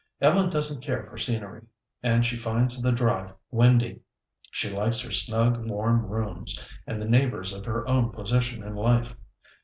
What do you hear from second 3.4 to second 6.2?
windy. She likes her snug, warm